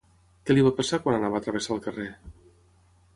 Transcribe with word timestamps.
Què 0.47 0.55
li 0.55 0.63
va 0.67 0.71
passar 0.79 0.99
quan 1.03 1.17
anava 1.19 1.41
a 1.41 1.45
travessar 1.49 1.75
el 1.77 1.83
carrer? 1.89 2.09